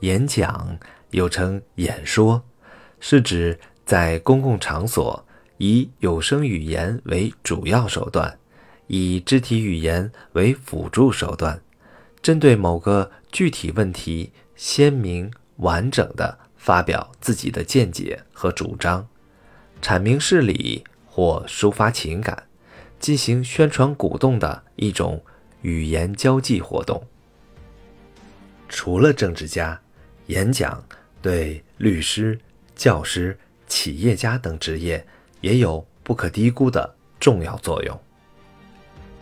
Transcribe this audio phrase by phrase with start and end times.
[0.00, 0.78] 演讲
[1.10, 2.44] 又称演说，
[3.00, 8.38] 是指在公共场所以有声语言为主要手段，
[8.86, 11.60] 以肢体语言为辅助手段，
[12.22, 19.08] 针对某个具体问题，鲜明完整地发表自己的见解和主张，
[19.82, 22.44] 阐明事理或抒发情感，
[23.00, 25.24] 进行宣传鼓动的一种
[25.62, 27.04] 语言交际活动。
[28.68, 29.80] 除了政治家。
[30.28, 30.82] 演讲
[31.22, 32.38] 对律师、
[32.76, 35.04] 教师、企业家等职业
[35.40, 37.98] 也有不可低估的重要作用。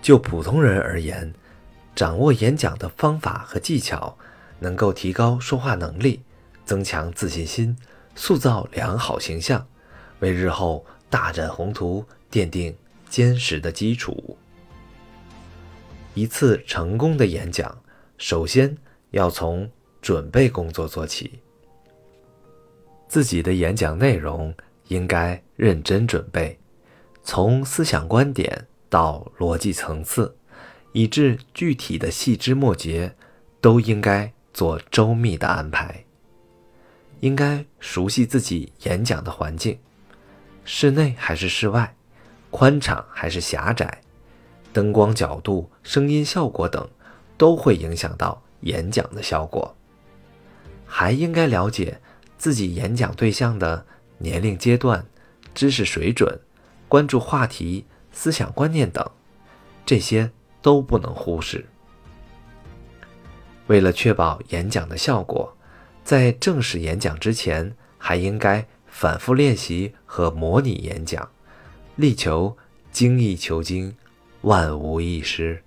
[0.00, 1.32] 就普通人而言，
[1.94, 4.16] 掌握演讲的方法和技巧，
[4.60, 6.22] 能够提高说话能力，
[6.64, 7.76] 增强自信心，
[8.14, 9.66] 塑造良好形象，
[10.20, 12.76] 为日后大展宏图奠定
[13.08, 14.38] 坚实的基础。
[16.14, 17.82] 一次成功的演讲，
[18.18, 18.76] 首先
[19.10, 19.68] 要从。
[20.02, 21.38] 准备工作做起，
[23.06, 24.52] 自己的演讲内容
[24.88, 26.58] 应该认真准备，
[27.22, 30.36] 从思想观点到逻辑层次，
[30.90, 33.14] 以至具体的细枝末节，
[33.60, 36.04] 都应该做周密的安排。
[37.20, 39.78] 应该熟悉自己演讲的环境，
[40.64, 41.94] 室内还是室外，
[42.50, 44.02] 宽敞还是狭窄，
[44.72, 46.90] 灯光角度、声音效果等，
[47.38, 49.72] 都会影响到演讲的效果。
[50.94, 52.02] 还应该了解
[52.36, 53.86] 自己演讲对象的
[54.18, 55.06] 年龄阶段、
[55.54, 56.38] 知识水准、
[56.86, 59.10] 关注话题、思想观念等，
[59.86, 61.64] 这些都不能忽视。
[63.68, 65.56] 为了确保演讲的效果，
[66.04, 71.26] 在正式演讲之前，还应该反复练习和模拟演讲，
[71.96, 72.54] 力求
[72.92, 73.96] 精益求精，
[74.42, 75.62] 万无一失。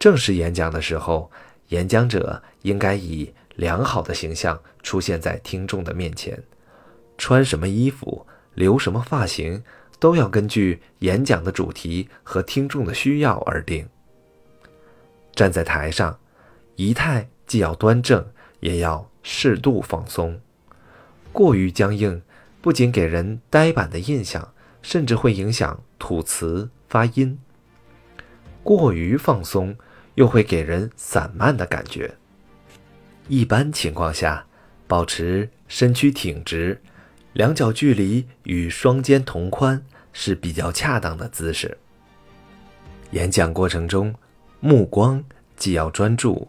[0.00, 1.30] 正式演讲的时候。
[1.68, 6.42] 演讲者应该以良好的形象出现在听众的面前，
[7.18, 9.62] 穿什么衣服、留什么发型，
[9.98, 13.88] 都要根据演讲的主题和听众的需要而定。
[15.34, 16.18] 站在台上，
[16.76, 18.26] 仪态既要端正，
[18.60, 20.40] 也要适度放松。
[21.32, 22.22] 过于僵硬，
[22.62, 27.38] 不仅给人呆板的印象，甚至会影响吐词发音。
[28.62, 29.76] 过于放松。
[30.18, 32.12] 又会给人散漫的感觉。
[33.28, 34.44] 一般情况下，
[34.88, 36.82] 保持身躯挺直，
[37.34, 39.80] 两脚距离与双肩同宽
[40.12, 41.78] 是比较恰当的姿势。
[43.12, 44.12] 演讲过程中，
[44.58, 45.22] 目光
[45.56, 46.48] 既要专注，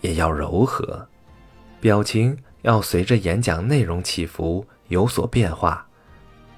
[0.00, 1.06] 也要柔和，
[1.78, 5.86] 表情要随着演讲内容起伏有所变化，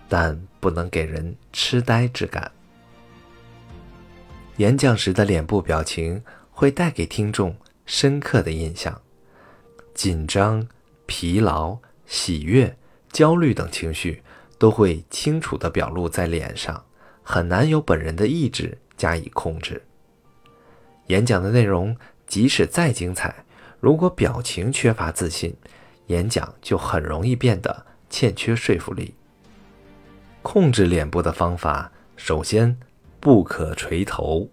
[0.09, 2.53] 但不能给人痴呆之感。
[4.59, 6.23] 演讲时的脸部表情。
[6.53, 9.03] 会带给听众深刻的印象。
[9.93, 10.67] 紧张、
[11.07, 12.79] 疲劳、喜悦、
[13.11, 14.23] 焦虑等情绪
[14.59, 16.85] 都会清楚地表露在脸上，
[17.23, 19.83] 很难由本人的意志加以控制。
[21.09, 21.97] 演讲的内容
[22.27, 23.45] 即使再精彩，
[23.81, 25.55] 如果表情缺乏自信，
[26.07, 29.15] 演讲就很容易变得欠缺说服力。
[30.43, 32.79] 控制脸部的方法，首先
[33.21, 34.49] 不可垂头。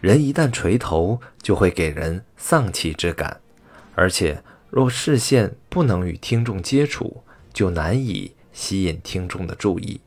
[0.00, 3.40] 人一旦垂头，就会给人丧气之感，
[3.94, 10.00] 而且若视线不能与听众接触，就难以吸引听众的注意。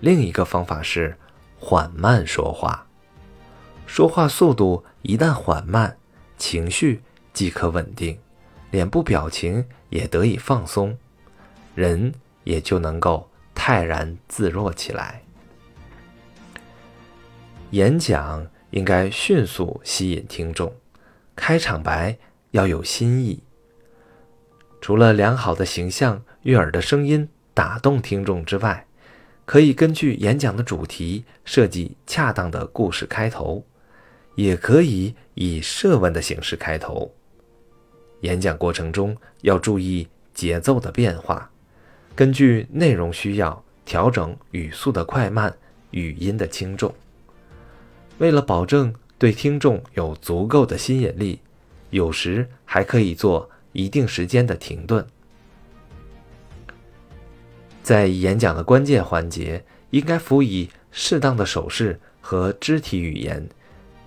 [0.00, 1.16] 另一个方法是
[1.58, 2.86] 缓慢说话，
[3.86, 5.96] 说话速度一旦缓慢，
[6.38, 8.18] 情绪即可稳定，
[8.70, 10.96] 脸部表情也得以放松，
[11.74, 15.22] 人也就能够泰然自若起来。
[17.74, 20.72] 演讲应该迅速吸引听众，
[21.34, 22.16] 开场白
[22.52, 23.42] 要有新意。
[24.80, 28.86] 除了良好的形象、悦耳的声音打动听众之外，
[29.44, 33.64] 可以根据演讲的主题设计恰当的故事开头，
[34.36, 37.12] 也可以以设问的形式开头。
[38.20, 41.50] 演讲过程中要注意节奏的变化，
[42.14, 45.52] 根据内容需要调整语速的快慢、
[45.90, 46.94] 语音的轻重。
[48.18, 51.40] 为了保证对听众有足够的吸引力，
[51.90, 55.04] 有时还可以做一定时间的停顿。
[57.82, 63.48] 在演讲的关键环节，应该辅以适当的手势和肢体语言，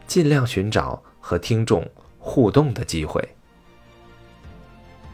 [0.07, 1.87] 尽量寻找和听众
[2.17, 3.21] 互动的机会。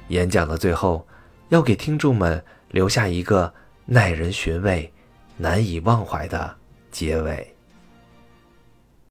[0.09, 1.05] 演讲的最后，
[1.49, 3.53] 要给听众们留下一个
[3.85, 4.91] 耐人寻味、
[5.37, 6.55] 难以忘怀的
[6.91, 7.52] 结尾。